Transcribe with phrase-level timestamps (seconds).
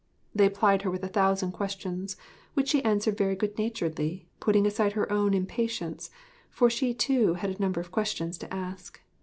[0.33, 2.17] They plied her with a thousand questions,
[2.55, 6.09] which she answered very good naturedly, putting aside her own impatience;
[6.49, 8.99] for she too had a number of questions to ask.